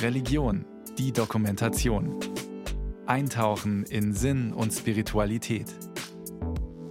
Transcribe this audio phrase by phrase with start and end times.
[0.00, 0.64] Religion,
[0.98, 2.18] die Dokumentation.
[3.06, 5.66] Eintauchen in Sinn und Spiritualität.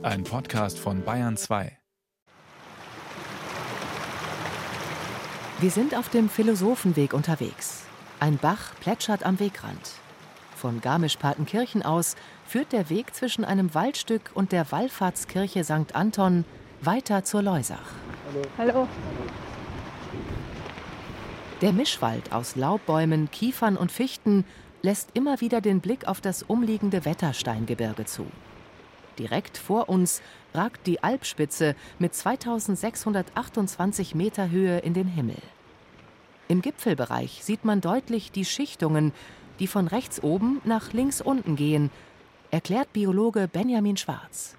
[0.02, 1.78] Ein Podcast von Bayern 2.
[5.60, 7.83] Wir sind auf dem Philosophenweg unterwegs.
[8.19, 9.92] Ein Bach plätschert am Wegrand.
[10.56, 12.15] Von Garmisch-Partenkirchen aus
[12.46, 15.96] führt der Weg zwischen einem Waldstück und der Wallfahrtskirche St.
[15.96, 16.45] Anton
[16.81, 17.94] weiter zur Leusach.
[18.58, 18.73] Hallo.
[18.73, 18.88] Hallo.
[21.62, 24.46] Der Mischwald aus Laubbäumen, Kiefern und Fichten
[24.82, 28.26] lässt immer wieder den Blick auf das umliegende Wettersteingebirge zu.
[29.20, 30.24] Direkt vor uns
[30.55, 35.38] ragt die Alpspitze mit 2628 Meter Höhe in den Himmel.
[36.48, 39.14] Im Gipfelbereich sieht man deutlich die Schichtungen,
[39.60, 41.91] die von rechts oben nach links unten gehen,
[42.50, 44.58] erklärt Biologe Benjamin Schwarz.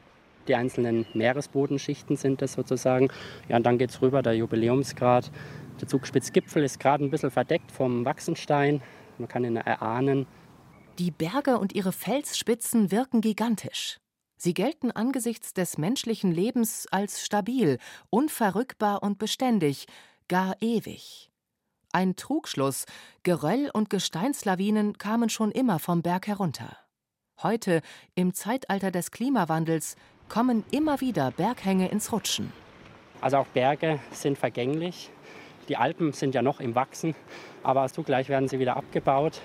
[0.48, 3.08] Die einzelnen Meeresbodenschichten sind das sozusagen.
[3.48, 5.30] Ja, und dann geht es rüber, der Jubiläumsgrad
[5.82, 8.80] der Zugspitzgipfel ist gerade ein bisschen verdeckt vom Wachsenstein.
[9.18, 10.26] Man kann ihn erahnen.
[10.98, 13.98] Die Berge und ihre Felsspitzen wirken gigantisch.
[14.36, 17.78] Sie gelten angesichts des menschlichen Lebens als stabil,
[18.10, 19.86] unverrückbar und beständig,
[20.28, 21.30] gar ewig.
[21.92, 22.86] Ein Trugschluss,
[23.22, 26.76] Geröll und Gesteinslawinen kamen schon immer vom Berg herunter.
[27.42, 27.82] Heute,
[28.14, 29.96] im Zeitalter des Klimawandels,
[30.28, 32.52] kommen immer wieder Berghänge ins Rutschen.
[33.20, 35.10] Also auch Berge sind vergänglich.
[35.68, 37.14] Die Alpen sind ja noch im Wachsen,
[37.62, 39.40] aber zugleich werden sie wieder abgebaut.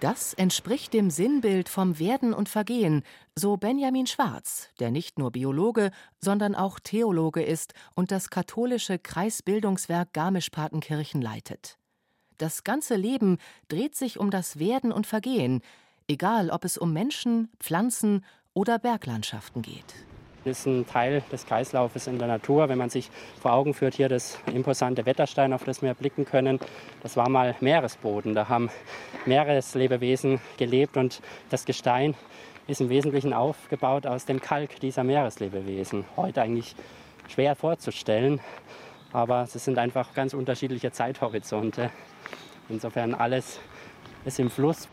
[0.00, 3.02] Das entspricht dem Sinnbild vom Werden und Vergehen,
[3.34, 10.12] so Benjamin Schwarz, der nicht nur Biologe, sondern auch Theologe ist und das katholische Kreisbildungswerk
[10.12, 11.78] Garmisch-Partenkirchen leitet.
[12.36, 15.62] Das ganze Leben dreht sich um das Werden und Vergehen,
[16.06, 20.07] egal ob es um Menschen, Pflanzen oder Berglandschaften geht
[20.48, 22.68] ist ein Teil des Kreislaufes in der Natur.
[22.68, 23.10] Wenn man sich
[23.40, 26.58] vor Augen führt, hier das imposante Wetterstein, auf das wir blicken können,
[27.02, 28.34] das war mal Meeresboden.
[28.34, 28.70] Da haben
[29.26, 32.14] Meereslebewesen gelebt und das Gestein
[32.66, 36.04] ist im Wesentlichen aufgebaut aus dem Kalk dieser Meereslebewesen.
[36.16, 36.74] Heute eigentlich
[37.28, 38.40] schwer vorzustellen,
[39.12, 41.90] aber es sind einfach ganz unterschiedliche Zeithorizonte.
[42.68, 43.60] Insofern alles
[44.24, 44.88] ist im Fluss.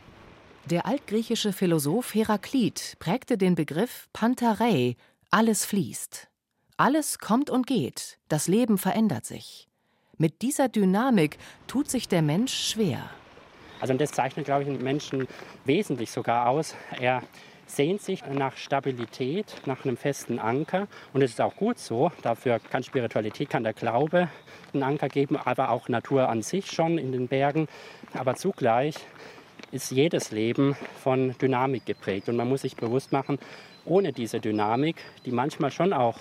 [0.66, 4.96] Der altgriechische Philosoph Heraklit prägte den Begriff Pantarei,
[5.36, 6.30] alles fließt.
[6.78, 8.20] Alles kommt und geht.
[8.30, 9.68] Das Leben verändert sich.
[10.18, 11.38] Mit dieser Dynamik
[11.68, 13.10] tut sich der Mensch schwer.
[13.82, 15.28] Also das zeichnet, glaube ich, den Menschen
[15.66, 16.74] wesentlich sogar aus.
[17.02, 17.22] Er
[17.68, 20.88] sehnt sich nach Stabilität, nach einem festen Anker.
[21.12, 22.14] Und es ist auch gut so.
[22.22, 24.30] Dafür kann Spiritualität, kann der Glaube
[24.72, 27.68] einen Anker geben, aber auch Natur an sich schon in den Bergen.
[28.14, 28.96] Aber zugleich
[29.72, 32.30] ist jedes Leben von Dynamik geprägt.
[32.30, 33.38] Und man muss sich bewusst machen,
[33.86, 36.18] ohne diese Dynamik, die manchmal schon auch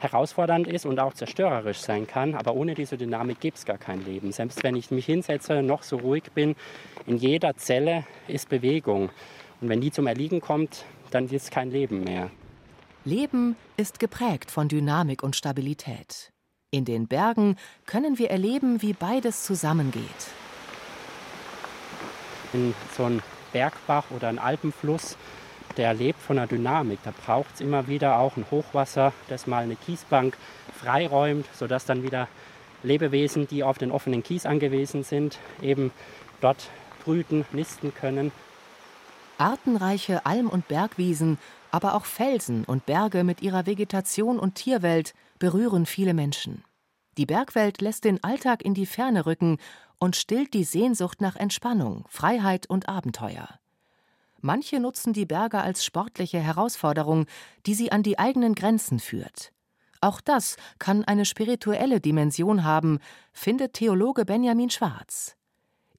[0.00, 4.04] herausfordernd ist und auch zerstörerisch sein kann, aber ohne diese Dynamik gibt es gar kein
[4.04, 4.32] Leben.
[4.32, 6.56] Selbst wenn ich mich hinsetze, noch so ruhig bin,
[7.06, 9.10] in jeder Zelle ist Bewegung.
[9.60, 12.30] Und wenn die zum Erliegen kommt, dann ist kein Leben mehr.
[13.04, 16.32] Leben ist geprägt von Dynamik und Stabilität.
[16.70, 20.02] In den Bergen können wir erleben, wie beides zusammengeht.
[22.52, 23.20] In so einem
[23.52, 25.16] Bergbach oder ein Alpenfluss
[25.76, 26.98] der lebt von der Dynamik.
[27.04, 30.36] Da braucht es immer wieder auch ein Hochwasser, das mal eine Kiesbank
[30.78, 32.28] freiräumt, sodass dann wieder
[32.82, 35.92] Lebewesen, die auf den offenen Kies angewiesen sind, eben
[36.40, 36.68] dort
[37.04, 38.32] brüten, nisten können.
[39.38, 41.38] Artenreiche Alm- und Bergwiesen,
[41.70, 46.64] aber auch Felsen und Berge mit ihrer Vegetation und Tierwelt berühren viele Menschen.
[47.18, 49.58] Die Bergwelt lässt den Alltag in die Ferne rücken
[49.98, 53.48] und stillt die Sehnsucht nach Entspannung, Freiheit und Abenteuer.
[54.44, 57.26] Manche nutzen die Berge als sportliche Herausforderung,
[57.64, 59.52] die sie an die eigenen Grenzen führt.
[60.00, 62.98] Auch das kann eine spirituelle Dimension haben,
[63.32, 65.36] findet Theologe Benjamin Schwarz.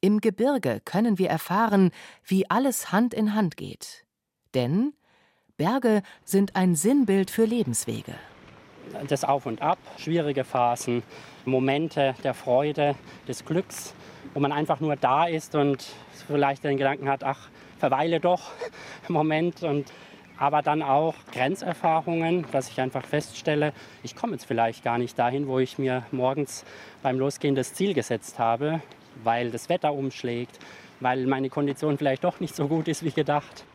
[0.01, 1.91] Im Gebirge können wir erfahren,
[2.25, 4.03] wie alles Hand in Hand geht.
[4.53, 4.91] Denn
[5.55, 8.13] Berge sind ein Sinnbild für Lebenswege.
[9.07, 11.01] Das Auf und Ab, schwierige Phasen,
[11.45, 12.95] Momente der Freude,
[13.25, 13.93] des Glücks,
[14.33, 15.85] wo man einfach nur da ist und
[16.27, 17.50] vielleicht den Gedanken hat, ach,
[17.83, 18.51] verweile doch
[19.09, 19.91] im Moment und
[20.38, 25.50] aber dann auch Grenzerfahrungen, dass ich einfach feststelle, ich komme jetzt vielleicht gar nicht dahin,
[25.50, 26.63] wo ich mir morgens
[27.01, 28.81] beim Losgehen das Ziel gesetzt habe,
[29.25, 30.59] weil das Wetter umschlägt,
[31.01, 33.65] weil meine Kondition vielleicht doch nicht so gut ist wie gedacht.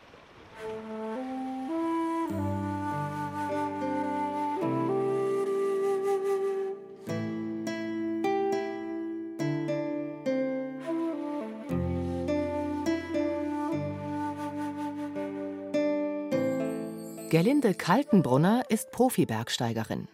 [17.29, 20.07] Gerlinde Kaltenbrunner ist Profi-Bergsteigerin.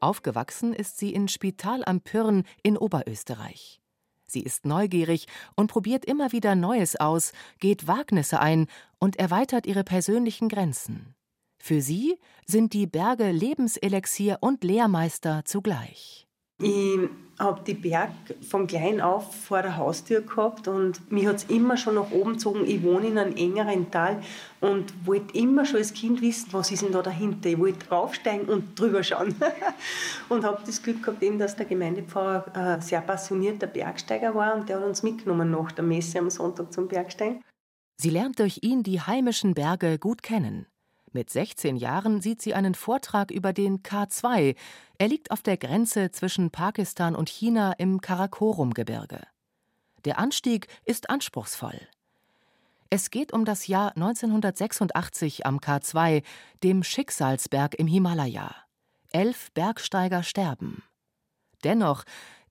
[0.00, 3.82] Aufgewachsen ist sie in Spital am Pyrn in Oberösterreich.
[4.26, 9.84] Sie ist neugierig und probiert immer wieder Neues aus, geht Wagnisse ein und erweitert ihre
[9.84, 11.14] persönlichen Grenzen.
[11.58, 16.26] Für sie sind die Berge Lebenselixier und Lehrmeister zugleich.
[16.62, 16.98] Ich
[17.40, 18.12] habe die Berg
[18.48, 22.34] von klein auf vor der Haustür gehabt und mich hat es immer schon nach oben
[22.34, 22.64] gezogen.
[22.64, 24.22] Ich wohne in einem engeren Tal
[24.60, 27.48] und wollte immer schon als Kind wissen, was ist denn da dahinter.
[27.48, 29.34] Ich wollte raufsteigen und drüber schauen.
[30.28, 34.68] und habe das Glück gehabt, eben, dass der Gemeindepfarrer ein sehr passionierter Bergsteiger war und
[34.68, 37.42] der hat uns mitgenommen nach der Messe am Sonntag zum Bergsteigen.
[38.00, 40.66] Sie lernt durch ihn die heimischen Berge gut kennen.
[41.12, 44.56] Mit 16 Jahren sieht sie einen Vortrag über den K2.
[44.98, 49.20] Er liegt auf der Grenze zwischen Pakistan und China im Karakorum-Gebirge.
[50.04, 51.78] Der Anstieg ist anspruchsvoll.
[52.88, 56.22] Es geht um das Jahr 1986 am K2,
[56.62, 58.54] dem Schicksalsberg im Himalaya.
[59.12, 60.82] Elf Bergsteiger sterben.
[61.64, 62.04] Dennoch,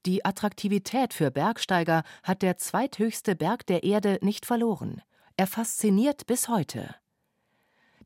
[0.05, 5.01] die Attraktivität für Bergsteiger hat der zweithöchste Berg der Erde nicht verloren.
[5.37, 6.95] Er fasziniert bis heute.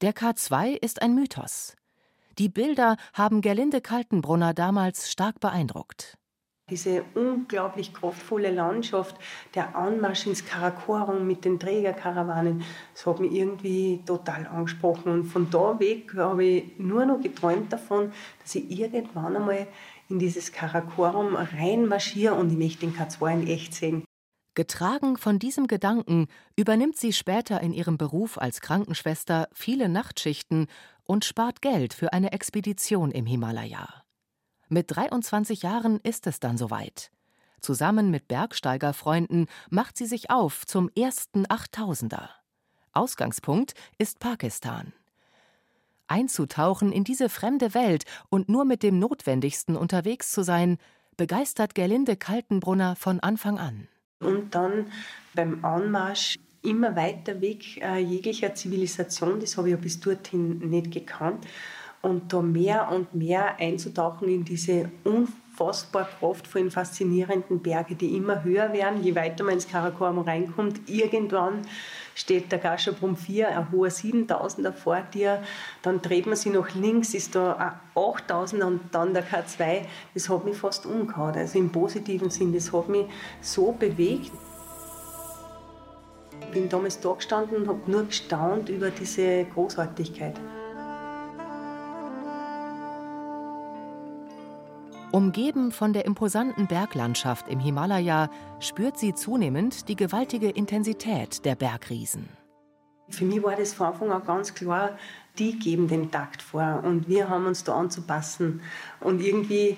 [0.01, 1.73] Der K2 ist ein Mythos.
[2.37, 6.17] Die Bilder haben Gerlinde Kaltenbrunner damals stark beeindruckt.
[6.69, 9.15] Diese unglaublich kraftvolle Landschaft,
[9.53, 15.13] der Anmarsch ins Karakorum mit den Trägerkarawanen, das hat mich irgendwie total angesprochen.
[15.13, 18.11] Und von da weg habe ich nur noch geträumt davon,
[18.41, 19.67] dass ich irgendwann einmal
[20.09, 24.04] in dieses Karakorum reinmarschiere und ich möchte den K2 in echt sehen.
[24.55, 30.67] Getragen von diesem Gedanken übernimmt sie später in ihrem Beruf als Krankenschwester viele Nachtschichten
[31.03, 33.87] und spart Geld für eine Expedition im Himalaya.
[34.69, 37.11] Mit 23 Jahren ist es dann soweit.
[37.59, 42.29] Zusammen mit Bergsteigerfreunden macht sie sich auf zum ersten Achttausender.
[42.93, 44.93] Ausgangspunkt ist Pakistan.
[46.07, 50.77] Einzutauchen in diese fremde Welt und nur mit dem Notwendigsten unterwegs zu sein,
[51.17, 53.87] begeistert Gerlinde Kaltenbrunner von Anfang an.
[54.25, 54.87] Und dann
[55.33, 60.91] beim Anmarsch immer weiter weg äh, jeglicher Zivilisation, das habe ich ja bis dorthin nicht
[60.91, 61.45] gekannt.
[62.01, 68.71] Und da mehr und mehr einzutauchen in diese unfassbar kraftvollen, faszinierenden Berge, die immer höher
[68.73, 70.87] werden, je weiter man ins Karakoram reinkommt.
[70.87, 71.61] Irgendwann
[72.15, 75.43] steht der Gashabrum 4, ein hoher 7000er vor dir,
[75.83, 79.81] dann dreht man sich nach links, ist da ein 8000er und dann der K2.
[80.15, 83.05] Das hat mich fast umgehauen, also im positiven Sinn, das hat mich
[83.41, 84.31] so bewegt.
[86.39, 90.39] Ich bin damals da gestanden und habe nur gestaunt über diese Großartigkeit.
[95.15, 98.29] Umgeben von der imposanten Berglandschaft im Himalaya
[98.59, 102.27] spürt sie zunehmend die gewaltige Intensität der Bergriesen.
[103.07, 104.97] Für mich war das von Anfang an ganz klar,
[105.39, 108.59] die geben den Takt vor und wir haben uns da anzupassen.
[108.99, 109.77] Und irgendwie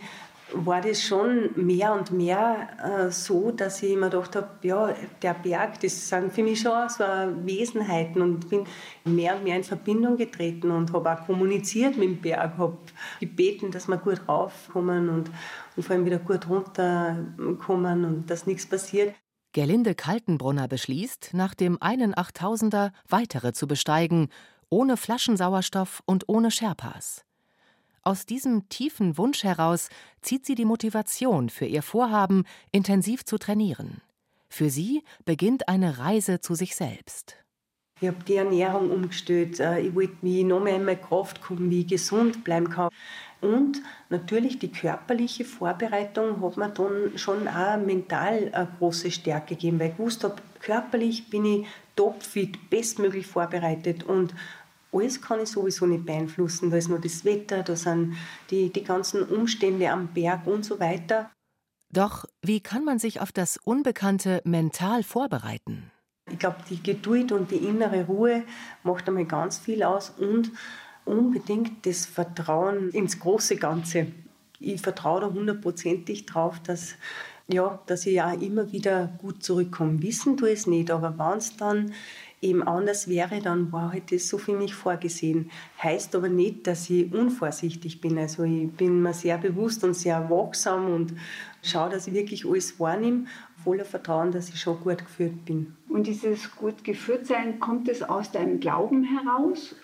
[0.53, 5.33] war das schon mehr und mehr äh, so, dass ich mir gedacht habe, ja, der
[5.33, 8.65] Berg, das sind für mich schon so Wesenheiten und bin
[9.03, 12.77] mehr und mehr in Verbindung getreten und habe auch kommuniziert mit dem Berg, habe
[13.19, 15.31] gebeten, dass wir gut raufkommen und,
[15.75, 19.13] und vor allem wieder gut runterkommen und dass nichts passiert.
[19.53, 24.29] Gerlinde Kaltenbrunner beschließt, nach dem einen Achttausender weitere zu besteigen,
[24.69, 27.26] ohne Flaschensauerstoff und ohne Sherpas.
[28.07, 29.89] Aus diesem tiefen Wunsch heraus
[30.21, 33.99] zieht sie die Motivation für ihr Vorhaben, intensiv zu trainieren.
[34.47, 37.35] Für sie beginnt eine Reise zu sich selbst.
[37.99, 39.59] Ich habe die Ernährung umgestellt.
[39.59, 42.69] Äh, ich wollte, wie ich noch mehr in meine Kraft kommen, wie ich gesund bleiben
[42.69, 42.87] kann.
[43.41, 49.81] Und natürlich die körperliche Vorbereitung hat mir dann schon auch mental eine große Stärke gegeben,
[49.81, 54.33] weil ich wusste körperlich bin ich topfit, bestmöglich vorbereitet und
[54.97, 56.71] alles kann ich sowieso nicht beeinflussen.
[56.71, 58.15] Da ist nur das Wetter, da sind
[58.49, 61.31] die, die ganzen Umstände am Berg und so weiter.
[61.91, 65.91] Doch wie kann man sich auf das Unbekannte mental vorbereiten?
[66.29, 68.43] Ich glaube, die Geduld und die innere Ruhe
[68.83, 70.51] macht einmal ganz viel aus und
[71.05, 74.07] unbedingt das Vertrauen ins große Ganze.
[74.59, 76.95] Ich vertraue da hundertprozentig drauf, dass,
[77.47, 80.01] ja, dass ich ja immer wieder gut zurückkomme.
[80.01, 81.93] Wissen tue ich es nicht, aber wenn es dann
[82.41, 85.49] eben anders wäre, dann war halt das so für mich vorgesehen.
[85.81, 88.17] Heißt aber nicht, dass ich unvorsichtig bin.
[88.17, 91.13] Also ich bin mir sehr bewusst und sehr wachsam und
[91.63, 93.25] schaue, dass ich wirklich alles wahrnehme,
[93.63, 95.75] voller Vertrauen, dass ich schon gut geführt bin.
[95.89, 99.75] Und dieses gut geführt sein, kommt es aus deinem Glauben heraus?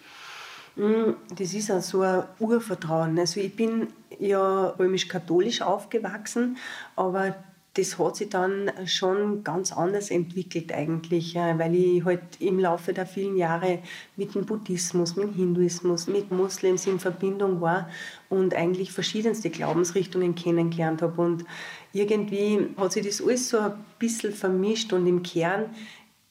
[0.76, 3.18] Mm, das ist auch so ein Urvertrauen.
[3.18, 3.88] Also ich bin
[4.20, 6.58] ja römisch-katholisch aufgewachsen,
[6.96, 7.36] aber
[7.76, 13.08] das hat sich dann schon ganz anders entwickelt eigentlich, weil ich halt im Laufe der
[13.08, 13.80] vielen Jahre
[14.16, 17.90] mit dem Buddhismus, mit dem Hinduismus, mit Moslems in Verbindung war
[18.30, 21.20] und eigentlich verschiedenste Glaubensrichtungen kennengelernt habe.
[21.20, 21.46] Und
[21.94, 25.72] irgendwie hat sich das alles so ein bisschen vermischt und im Kern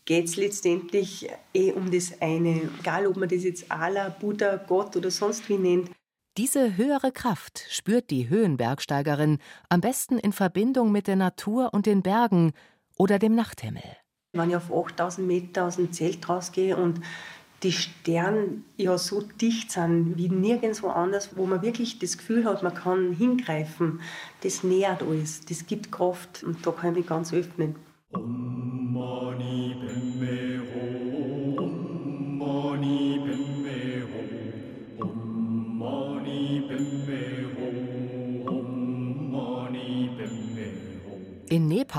[0.05, 2.71] geht es letztendlich eh um das eine.
[2.79, 5.91] Egal, ob man das jetzt Allah, Buddha, Gott oder sonst wie nennt.
[6.39, 9.37] Diese höhere Kraft spürt die Höhenbergsteigerin
[9.69, 12.55] am besten in Verbindung mit der Natur und den Bergen
[12.97, 13.83] oder dem Nachthimmel.
[14.33, 17.03] Wenn ich auf 8000 Meter aus dem Zelt rausgehe und
[17.63, 22.63] die Sterne ja so dicht sind wie nirgendwo anders, wo man wirklich das Gefühl hat,
[22.63, 24.01] man kann hingreifen,
[24.43, 27.77] das nährt alles, das gibt Kraft und da kann ich mich ganz öffnen.
[28.15, 30.42] Om Mani Padme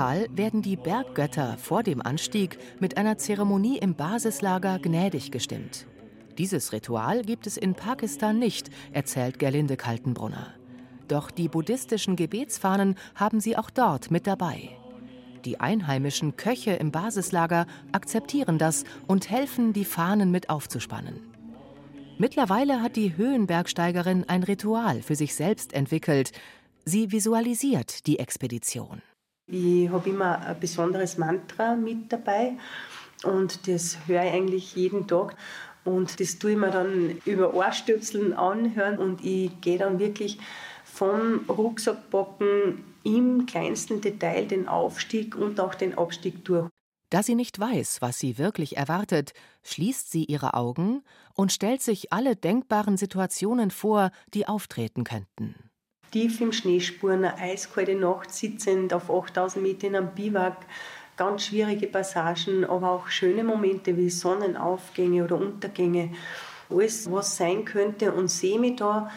[0.04, 5.86] Nepal werden die Berggötter vor dem Anstieg mit einer Zeremonie im Basislager gnädig gestimmt.
[6.36, 10.48] Dieses Ritual gibt es in Pakistan nicht, erzählt Gerlinde Kaltenbrunner.
[11.08, 14.76] Doch die buddhistischen Gebetsfahnen haben sie auch dort mit dabei.
[15.46, 21.18] Die einheimischen Köche im Basislager akzeptieren das und helfen, die Fahnen mit aufzuspannen.
[22.18, 26.32] Mittlerweile hat die Höhenbergsteigerin ein Ritual für sich selbst entwickelt.
[26.84, 29.00] Sie visualisiert die Expedition.
[29.46, 32.56] Ich habe immer ein besonderes Mantra mit dabei
[33.24, 35.36] und das höre ich eigentlich jeden Tag.
[35.84, 40.38] Und das tue ich mir dann über Ohrstöpseln anhören und ich gehe dann wirklich
[40.84, 46.70] vom Rucksackbocken im kleinsten Detail den Aufstieg und auch den Abstieg durch.
[47.10, 51.02] Da sie nicht weiß, was sie wirklich erwartet, schließt sie ihre Augen
[51.34, 55.54] und stellt sich alle denkbaren Situationen vor, die auftreten könnten.
[56.14, 60.58] Tief im Schneespuren, eine eiskalte Nacht sitzend auf 8000 Meter in einem Biwak,
[61.16, 66.10] ganz schwierige Passagen, aber auch schöne Momente wie Sonnenaufgänge oder Untergänge.
[66.70, 69.10] Alles, was sein könnte und sehe mich da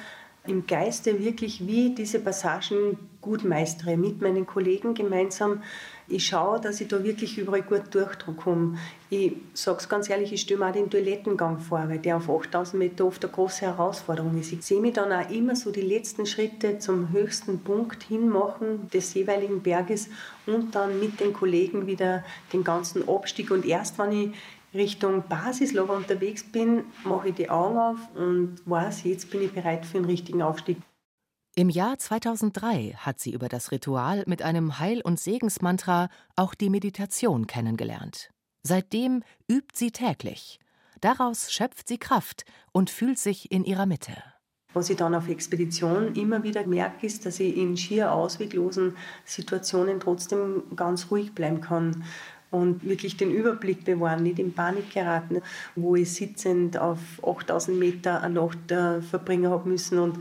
[0.47, 5.61] im Geiste wirklich, wie diese Passagen gut meistere, mit meinen Kollegen gemeinsam.
[6.09, 8.77] Ich schaue, dass ich da wirklich überall gut durchkomme.
[9.09, 12.29] Ich sage es ganz ehrlich, ich stelle mir auch den Toilettengang vor, weil der auf
[12.29, 14.53] 8000 Meter oft eine große Herausforderung ist.
[14.53, 19.13] Ich sehe mich dann auch immer so die letzten Schritte zum höchsten Punkt hinmachen des
[19.15, 20.09] jeweiligen Berges
[20.45, 22.23] und dann mit den Kollegen wieder
[22.53, 23.51] den ganzen Abstieg.
[23.51, 24.29] Und erst wenn ich
[24.73, 29.85] Richtung Basislager unterwegs bin, mache ich die Augen auf und weiß, jetzt bin ich bereit
[29.85, 30.77] für den richtigen Aufstieg.
[31.59, 36.69] Im Jahr 2003 hat sie über das Ritual mit einem Heil- und Segensmantra auch die
[36.69, 38.29] Meditation kennengelernt.
[38.61, 40.59] Seitdem übt sie täglich.
[41.01, 44.13] Daraus schöpft sie Kraft und fühlt sich in ihrer Mitte.
[44.73, 48.95] Was ich dann auf Expedition immer wieder merke, ist, dass ich in schier ausweglosen
[49.25, 52.03] Situationen trotzdem ganz ruhig bleiben kann
[52.51, 55.41] und wirklich den Überblick bewahren, nicht in Panik geraten,
[55.75, 60.19] wo ich sitzend auf 8000 Meter eine Nacht äh, verbringen habe müssen und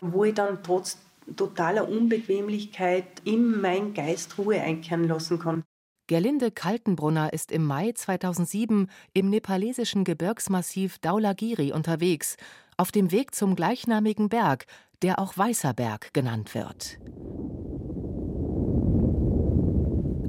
[0.00, 0.98] wo ich dann trotz
[1.36, 5.62] totaler Unbequemlichkeit in mein Geist Ruhe einkehren lassen kann.
[6.06, 12.36] Gerlinde Kaltenbrunner ist im Mai 2007 im nepalesischen Gebirgsmassiv Daulagiri unterwegs,
[12.76, 14.66] auf dem Weg zum gleichnamigen Berg,
[15.02, 16.98] der auch Weißer Berg genannt wird.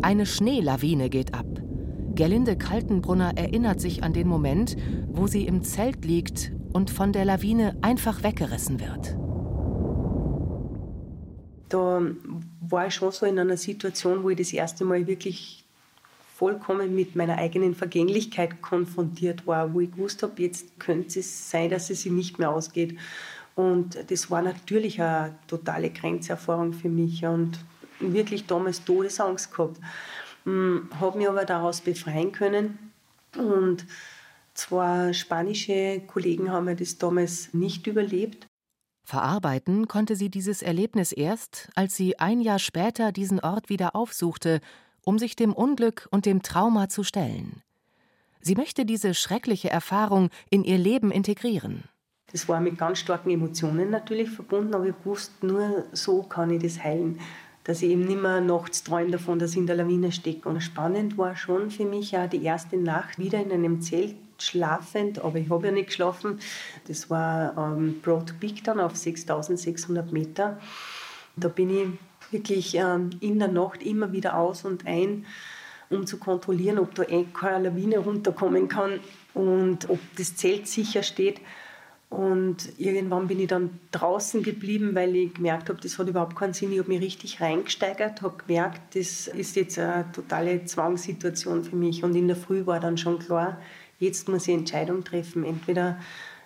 [0.04, 1.48] Eine Schneelawine geht ab.
[2.14, 4.76] Gerlinde Kaltenbrunner erinnert sich an den Moment,
[5.08, 9.16] wo sie im Zelt liegt und von der Lawine einfach weggerissen wird.
[11.72, 12.02] Da
[12.68, 15.64] war ich schon so in einer Situation, wo ich das erste Mal wirklich
[16.36, 21.70] vollkommen mit meiner eigenen Vergänglichkeit konfrontiert war, wo ich gewusst habe, jetzt könnte es sein,
[21.70, 22.98] dass es sich nicht mehr ausgeht.
[23.56, 27.24] Und das war natürlich eine totale Grenzerfahrung für mich.
[27.26, 27.60] Und
[28.02, 29.80] wirklich damals Todesangst gehabt.
[30.44, 32.92] Hm, habe mich aber daraus befreien können.
[33.38, 33.86] Und
[34.54, 38.48] zwei spanische Kollegen haben mir das damals nicht überlebt.
[39.04, 44.62] Verarbeiten konnte sie dieses Erlebnis erst, als sie ein Jahr später diesen Ort wieder aufsuchte,
[45.04, 47.64] um sich dem Unglück und dem Trauma zu stellen.
[48.42, 51.84] Sie möchte diese schreckliche Erfahrung in ihr Leben integrieren.
[52.32, 56.62] Das war mit ganz starken Emotionen natürlich verbunden, aber ich wusste, nur so kann ich
[56.62, 57.20] das heilen
[57.64, 60.50] dass ich eben nicht mehr nachts träume davon, dass ich in der Lawine stecke.
[60.50, 65.20] Und spannend war schon für mich auch die erste Nacht wieder in einem Zelt schlafend,
[65.20, 66.40] aber ich habe ja nicht geschlafen.
[66.88, 70.60] Das war ähm, Broad Peak dann auf 6600 Meter.
[71.36, 71.88] Da bin ich
[72.32, 75.26] wirklich ähm, in der Nacht immer wieder aus und ein,
[75.90, 79.00] um zu kontrollieren, ob da eh keine Lawine runterkommen kann
[79.34, 81.42] und ob das Zelt sicher steht.
[82.12, 86.54] Und irgendwann bin ich dann draußen geblieben, weil ich gemerkt habe, das hat überhaupt keinen
[86.54, 86.74] Sinn.
[86.74, 92.04] Ich habe mich richtig reingesteigert, habe gemerkt, das ist jetzt eine totale Zwangssituation für mich.
[92.04, 93.62] Und in der Früh war dann schon klar,
[94.02, 95.46] jetzt muss ich Entscheidung treffen.
[95.46, 95.98] Entweder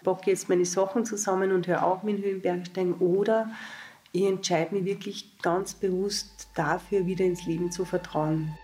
[0.04, 3.50] packe jetzt meine Sachen zusammen und höre auf mit Höhenbergsteigen oder
[4.12, 8.58] ich entscheide mich wirklich ganz bewusst dafür, wieder ins Leben zu vertrauen.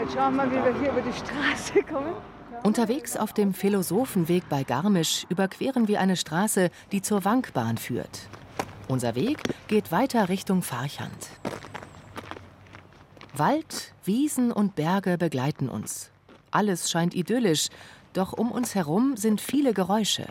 [0.00, 2.31] Jetzt schauen wir, wie wir hier über die Straße kommen.
[2.62, 8.28] Unterwegs auf dem Philosophenweg bei Garmisch überqueren wir eine Straße, die zur Wankbahn führt.
[8.86, 11.30] Unser Weg geht weiter Richtung Farchand.
[13.34, 16.12] Wald, Wiesen und Berge begleiten uns.
[16.52, 17.68] Alles scheint idyllisch,
[18.12, 20.26] doch um uns herum sind viele Geräusche.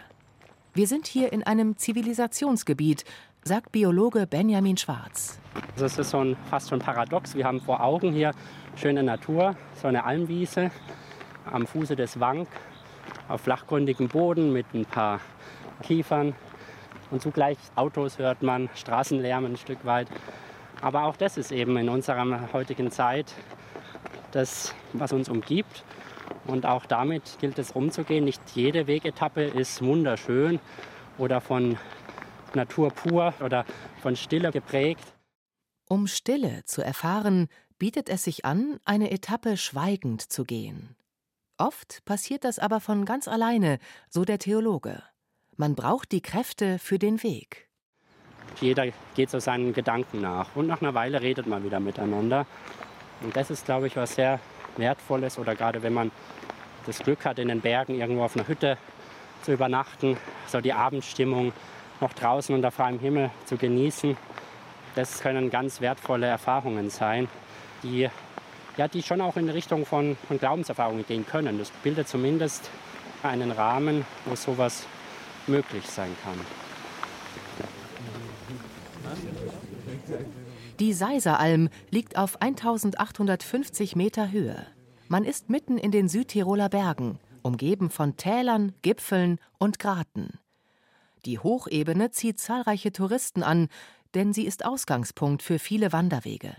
[0.73, 3.03] Wir sind hier in einem Zivilisationsgebiet,
[3.43, 5.37] sagt Biologe Benjamin Schwarz.
[5.73, 7.35] Also es ist so ein, fast schon paradox.
[7.35, 8.31] Wir haben vor Augen hier
[8.77, 10.71] schöne Natur, so eine Almwiese
[11.45, 12.47] am Fuße des Wank,
[13.27, 15.19] auf flachgründigem Boden mit ein paar
[15.83, 16.35] Kiefern.
[17.09, 20.07] Und zugleich Autos hört man, Straßenlärm ein Stück weit.
[20.81, 23.33] Aber auch das ist eben in unserer heutigen Zeit
[24.31, 25.83] das, was uns umgibt.
[26.47, 28.25] Und auch damit gilt es umzugehen.
[28.25, 30.59] Nicht jede Wegetappe ist wunderschön
[31.17, 31.77] oder von
[32.55, 33.65] Natur pur oder
[34.01, 35.13] von Stille geprägt.
[35.87, 40.95] Um Stille zu erfahren, bietet es sich an, eine Etappe schweigend zu gehen.
[41.61, 43.77] Oft passiert das aber von ganz alleine,
[44.09, 45.03] so der Theologe.
[45.57, 47.69] Man braucht die Kräfte für den Weg.
[48.59, 52.47] Jeder geht so seinen Gedanken nach und nach einer Weile redet man wieder miteinander.
[53.21, 54.39] Und das ist, glaube ich, was sehr
[54.77, 56.09] Wertvolles oder gerade wenn man
[56.87, 58.79] das Glück hat, in den Bergen irgendwo auf einer Hütte
[59.43, 61.53] zu übernachten, so die Abendstimmung
[61.99, 64.17] noch draußen unter freiem Himmel zu genießen.
[64.95, 67.29] Das können ganz wertvolle Erfahrungen sein,
[67.83, 68.09] die
[68.77, 71.57] ja, die schon auch in Richtung von, von Glaubenserfahrungen gehen können.
[71.57, 72.69] Das bildet zumindest
[73.23, 74.85] einen Rahmen, wo sowas
[75.47, 76.39] möglich sein kann.
[80.79, 84.65] Die Seiseralm liegt auf 1850 Meter Höhe.
[85.07, 90.39] Man ist mitten in den Südtiroler Bergen, umgeben von Tälern, Gipfeln und Graten.
[91.25, 93.67] Die Hochebene zieht zahlreiche Touristen an,
[94.15, 96.55] denn sie ist Ausgangspunkt für viele Wanderwege.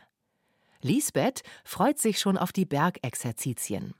[0.82, 3.94] Lisbeth freut sich schon auf die Bergexerzitien.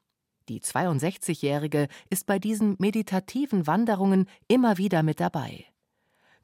[0.48, 5.64] Die 62-Jährige ist bei diesen meditativen Wanderungen immer wieder mit dabei.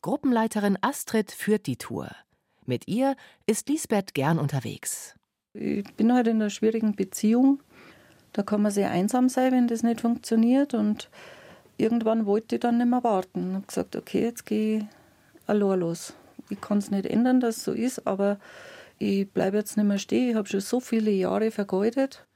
[0.00, 2.08] Gruppenleiterin Astrid führt die Tour.
[2.64, 5.16] Mit ihr ist Lisbeth gern unterwegs.
[5.54, 7.60] Ich bin halt in einer schwierigen Beziehung.
[8.32, 10.72] Da kann man sehr einsam sein, wenn das nicht funktioniert.
[10.72, 11.10] Und
[11.78, 13.48] irgendwann wollte ich dann nicht mehr warten.
[13.48, 14.88] Ich habe gesagt, okay, jetzt gehe
[15.48, 16.14] ich los.
[16.48, 18.38] Ich kann es nicht ändern, dass es so ist, aber
[18.98, 22.26] ich bleibe jetzt nicht mehr stehen, ich habe schon so viele Jahre vergeudet.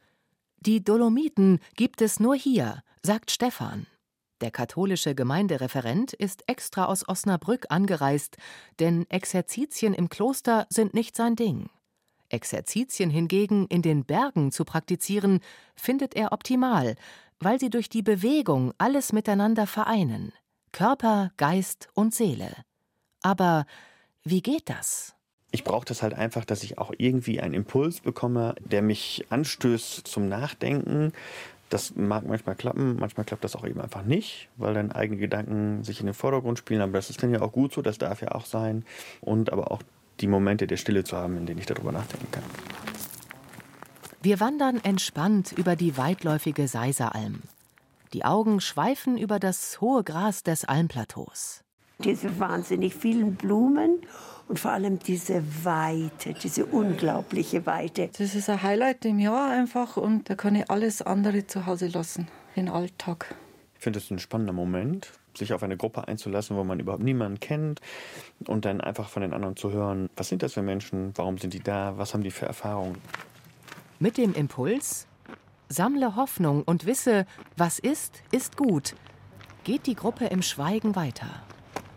[0.59, 3.87] Die Dolomiten gibt es nur hier, sagt Stefan.
[4.41, 8.37] Der katholische Gemeindereferent ist extra aus Osnabrück angereist,
[8.81, 11.71] denn Exerzitien im Kloster sind nicht sein Ding.
[12.29, 15.41] Exerzitien hingegen in den Bergen zu praktizieren,
[15.77, 16.97] findet er optimal,
[17.39, 20.33] weil sie durch die Bewegung alles miteinander vereinen
[20.73, 22.51] Körper, Geist und Seele.
[23.21, 23.67] Aber
[24.25, 25.15] wie geht das?
[25.53, 30.09] Ich brauche das halt einfach, dass ich auch irgendwie einen Impuls bekomme, der mich anstößt
[30.09, 31.13] zum Nachdenken.
[31.69, 35.85] Das mag manchmal klappen, manchmal klappt das auch eben einfach nicht, weil dann eigene Gedanken
[35.85, 36.81] sich in den Vordergrund spielen.
[36.81, 38.85] Aber das ist dann ja auch gut so, das darf ja auch sein.
[39.21, 39.83] Und aber auch
[40.21, 42.45] die Momente der Stille zu haben, in denen ich darüber nachdenken kann.
[44.23, 47.43] Wir wandern entspannt über die weitläufige Seiseralm.
[48.15, 51.63] Die Augen schweifen über das hohe Gras des Almplateaus.
[51.99, 54.01] Diese wahnsinnig vielen Blumen
[54.49, 58.11] und vor allem diese Weite, diese unglaubliche Weite.
[58.17, 61.89] Das ist ein Highlight im Jahr einfach und da kann ich alles andere zu Hause
[61.89, 63.35] lassen, den Alltag.
[63.77, 67.41] Ich finde es ein spannender Moment, sich auf eine Gruppe einzulassen, wo man überhaupt niemanden
[67.41, 67.81] kennt
[68.47, 71.55] und dann einfach von den anderen zu hören, was sind das für Menschen, warum sind
[71.55, 72.99] die da, was haben die für Erfahrungen.
[73.99, 75.07] Mit dem Impuls,
[75.69, 77.27] sammle Hoffnung und wisse,
[77.57, 78.95] was ist, ist gut,
[79.65, 81.43] geht die Gruppe im Schweigen weiter.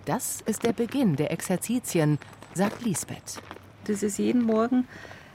[0.06, 2.20] Das ist der Beginn der Exerzitien,
[2.54, 3.42] sagt Lisbeth.
[3.86, 4.88] Das ist jeden Morgen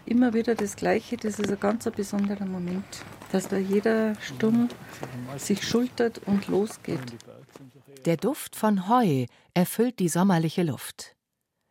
[0.07, 1.17] immer wieder das Gleiche.
[1.17, 2.85] Das ist ein ganz besonderer Moment,
[3.33, 4.69] dass da jeder stumm
[5.37, 7.01] sich schultert und losgeht.
[8.05, 11.17] Der Duft von Heu erfüllt die sommerliche Luft.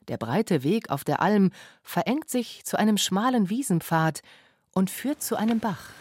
[0.10, 1.52] Der breite Weg auf der Alm
[1.84, 4.22] verengt sich zu einem schmalen Wiesenpfad
[4.74, 5.92] und führt zu einem Bach.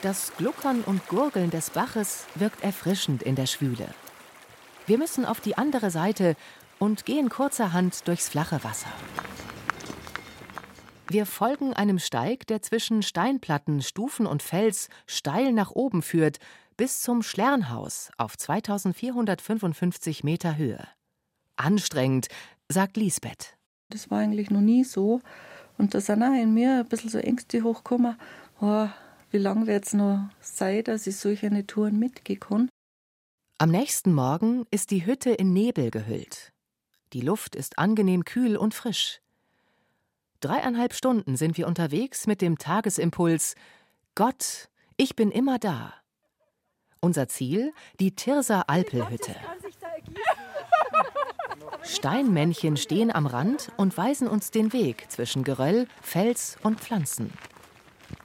[0.00, 3.88] Das Gluckern und Gurgeln des Baches wirkt erfrischend in der Schwüle.
[4.86, 6.36] Wir müssen auf die andere Seite
[6.78, 8.90] und gehen kurzerhand durchs flache Wasser.
[11.08, 16.38] Wir folgen einem Steig, der zwischen Steinplatten, Stufen und Fels steil nach oben führt,
[16.76, 20.88] bis zum Schlernhaus auf 2455 Meter Höhe.
[21.56, 22.28] Anstrengend,
[22.68, 23.56] sagt Lisbeth.
[23.90, 25.20] Das war eigentlich noch nie so.
[25.78, 28.16] Und da sind auch in mir ein bisschen so Ängste hochgekommen.
[28.60, 28.88] Oh,
[29.30, 32.68] wie lange wird es noch sein, dass ich solche Touren mitgehen kann?
[33.62, 36.52] Am nächsten Morgen ist die Hütte in Nebel gehüllt.
[37.12, 39.20] Die Luft ist angenehm kühl und frisch.
[40.40, 43.54] Dreieinhalb Stunden sind wir unterwegs mit dem Tagesimpuls
[44.16, 45.94] Gott, ich bin immer da.
[46.98, 49.36] Unser Ziel die Tirser Alpelhütte.
[51.84, 57.32] Steinmännchen stehen am Rand und weisen uns den Weg zwischen Geröll, Fels und Pflanzen.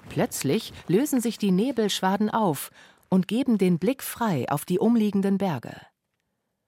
[0.10, 2.72] Plötzlich lösen sich die Nebelschwaden auf
[3.10, 5.76] und geben den Blick frei auf die umliegenden Berge.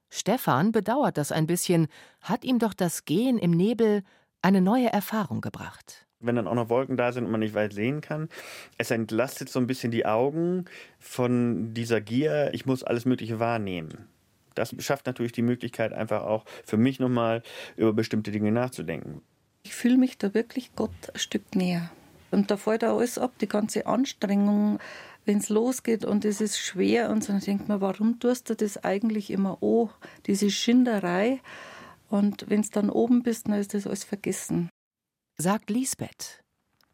[0.10, 1.88] Stefan bedauert das ein bisschen,
[2.22, 4.04] hat ihm doch das Gehen im Nebel
[4.42, 6.08] eine neue Erfahrung gebracht.
[6.20, 8.28] Wenn dann auch noch Wolken da sind und man nicht weit sehen kann,
[8.78, 10.66] es entlastet so ein bisschen die Augen
[10.98, 14.10] von dieser Gier, ich muss alles Mögliche wahrnehmen.
[14.56, 17.44] Das schafft natürlich die Möglichkeit, einfach auch für mich nochmal
[17.78, 19.22] über bestimmte Dinge nachzudenken.
[19.64, 21.90] Ich fühle mich da wirklich Gott ein Stück näher.
[22.32, 24.80] Und da fällt auch alles ab, die ganze Anstrengung,
[25.26, 28.84] wenn es losgeht und es ist schwer und dann denkt man, warum tust du das
[28.84, 29.90] eigentlich immer oh,
[30.26, 31.42] diese Schinderei?
[32.10, 34.70] Und wenn es dann oben bist, dann ist das alles vergessen.
[35.38, 36.44] Sagt Lisbeth.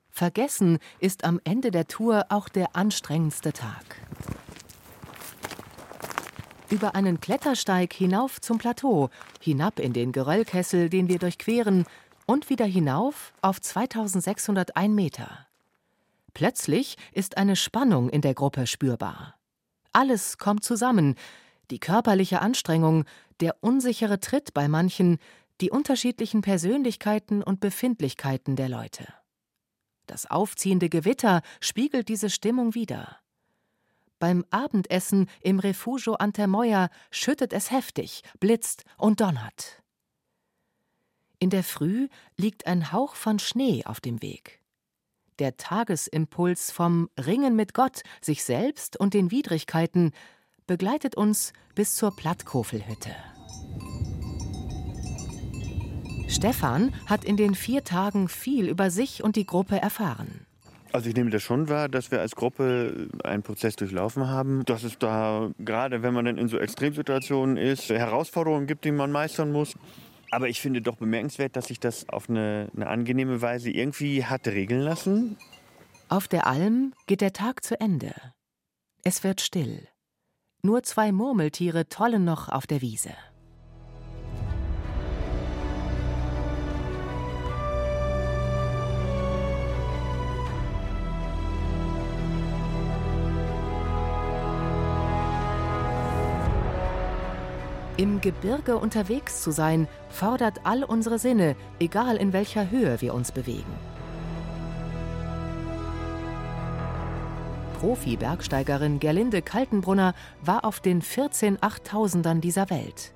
[0.09, 4.01] Vergessen ist am Ende der Tour auch der anstrengendste Tag.
[6.69, 9.09] Über einen Klettersteig hinauf zum Plateau,
[9.41, 11.85] hinab in den Geröllkessel, den wir durchqueren,
[12.25, 15.44] und wieder hinauf auf 2601 Meter.
[16.36, 19.36] Plötzlich ist eine Spannung in der Gruppe spürbar.
[19.93, 21.15] Alles kommt zusammen,
[21.71, 23.06] die körperliche Anstrengung,
[23.39, 25.17] der unsichere Tritt bei manchen,
[25.62, 29.08] die unterschiedlichen Persönlichkeiten und Befindlichkeiten der Leute.
[30.08, 33.17] Das aufziehende Gewitter spiegelt diese Stimmung wider.
[34.19, 39.82] Beim Abendessen im Refugio Antermoya schüttet es heftig, blitzt und donnert.
[41.39, 44.64] In der Früh liegt ein Hauch von Schnee auf dem Weg.
[45.39, 50.13] Der Tagesimpuls vom Ringen mit Gott, sich selbst und den Widrigkeiten
[50.65, 53.12] begleitet uns bis zur Plattkofelhütte.
[56.30, 60.45] Stefan hat in den vier Tagen viel über sich und die Gruppe erfahren.
[60.93, 64.84] Also ich nehme das schon wahr, dass wir als Gruppe einen Prozess durchlaufen haben, dass
[64.84, 69.52] es da, gerade wenn man dann in so Extremsituationen ist, Herausforderungen gibt, die man meistern
[69.52, 69.74] muss.
[70.36, 74.48] Aber ich finde doch bemerkenswert, dass sich das auf eine, eine angenehme Weise irgendwie hat
[74.48, 75.38] regeln lassen.
[76.10, 78.13] Auf der Alm geht der Tag zu Ende.
[79.02, 79.88] Es wird still.
[80.62, 83.12] Nur zwei Murmeltiere tollen noch auf der Wiese.
[97.97, 103.31] Im Gebirge unterwegs zu sein, fordert all unsere Sinne, egal in welcher Höhe wir uns
[103.31, 103.71] bewegen.
[107.79, 113.13] Profi-Bergsteigerin Gerlinde Kaltenbrunner war auf den 14 Achttausendern dieser Welt.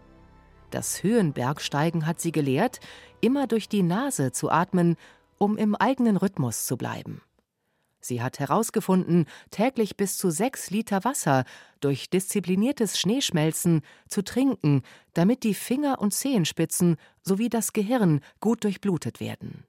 [0.71, 2.79] Das Höhenbergsteigen hat sie gelehrt,
[3.19, 4.95] immer durch die Nase zu atmen,
[5.37, 7.21] um im eigenen Rhythmus zu bleiben.
[8.01, 11.43] Sie hat herausgefunden, täglich bis zu sechs Liter Wasser
[11.81, 14.83] durch diszipliniertes Schneeschmelzen zu trinken,
[15.13, 19.65] damit die Finger und Zehenspitzen sowie das Gehirn gut durchblutet werden.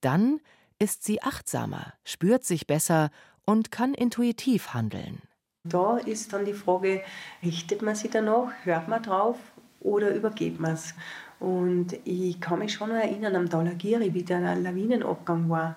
[0.00, 0.40] Dann
[0.78, 3.10] ist sie achtsamer, spürt sich besser
[3.44, 5.22] und kann intuitiv handeln.
[5.64, 7.02] Da ist dann die Frage,
[7.42, 9.36] richtet man sich danach, hört man drauf
[9.80, 10.94] oder übergeht man es?
[11.38, 15.76] Und ich kann mich schon erinnern am Dalagiri, wie der Lawinenabgang war.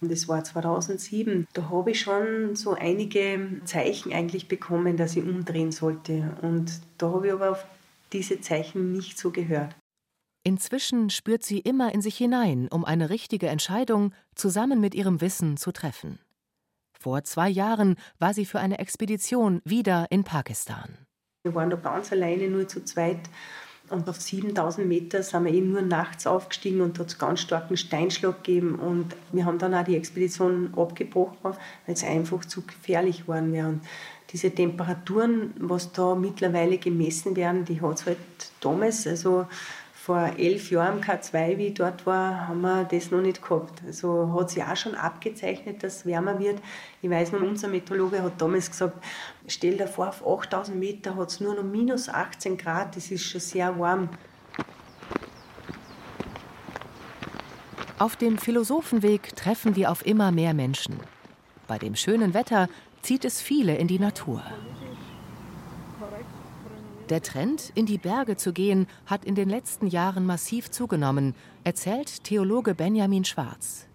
[0.00, 1.46] Das war 2007.
[1.52, 6.36] Da habe ich schon so einige Zeichen eigentlich bekommen, dass ich umdrehen sollte.
[6.42, 7.66] Und da habe ich aber auf
[8.12, 9.74] diese Zeichen nicht so gehört.
[10.44, 15.56] Inzwischen spürt sie immer in sich hinein, um eine richtige Entscheidung zusammen mit ihrem Wissen
[15.56, 16.20] zu treffen.
[16.98, 20.96] Vor zwei Jahren war sie für eine Expedition wieder in Pakistan.
[21.44, 23.20] Wir waren da ganz alleine, nur zu zweit.
[23.90, 27.76] Und auf 7000 Meter sind wir eben nur nachts aufgestiegen und hat es ganz starken
[27.76, 28.74] Steinschlag gegeben.
[28.74, 33.68] Und wir haben dann auch die Expedition abgebrochen, weil es einfach zu gefährlich geworden wäre.
[33.68, 33.80] Und
[34.32, 38.18] diese Temperaturen, was da mittlerweile gemessen werden, die hat es halt
[38.60, 39.46] damals, also
[40.08, 43.82] vor elf Jahren K2, wie ich dort war, haben wir das noch nicht gehabt.
[43.86, 46.62] Also hat sich auch schon abgezeichnet, dass es wärmer wird.
[47.02, 49.04] Ich weiß noch, unser Meteorologe hat damals gesagt,
[49.46, 53.22] stell dir vor, auf 8000 Meter hat es nur noch minus 18 Grad, das ist
[53.22, 54.08] schon sehr warm.
[57.98, 61.00] Auf dem Philosophenweg treffen wir auf immer mehr Menschen.
[61.66, 62.70] Bei dem schönen Wetter
[63.02, 64.42] zieht es viele in die Natur.
[67.10, 72.22] Der Trend, in die Berge zu gehen, hat in den letzten Jahren massiv zugenommen, erzählt
[72.22, 73.86] Theologe Benjamin Schwarz.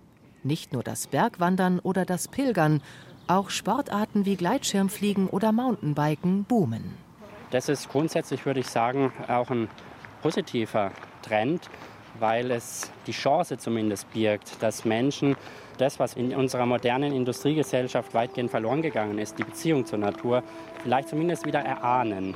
[0.41, 2.81] Nicht nur das Bergwandern oder das Pilgern,
[3.27, 6.95] auch Sportarten wie Gleitschirmfliegen oder Mountainbiken boomen.
[7.51, 9.69] Das ist grundsätzlich, würde ich sagen, auch ein
[10.23, 11.69] positiver Trend,
[12.19, 15.35] weil es die Chance zumindest birgt, dass Menschen
[15.77, 20.41] das, was in unserer modernen Industriegesellschaft weitgehend verloren gegangen ist, die Beziehung zur Natur,
[20.81, 22.35] vielleicht zumindest wieder erahnen.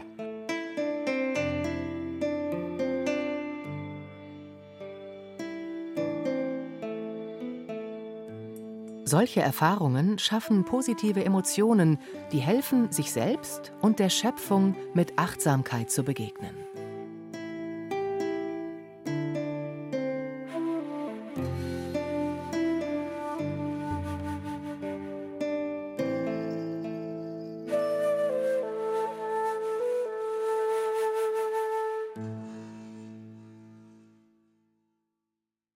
[9.08, 11.98] Solche Erfahrungen schaffen positive Emotionen,
[12.34, 16.67] die helfen, sich selbst und der Schöpfung mit Achtsamkeit zu begegnen.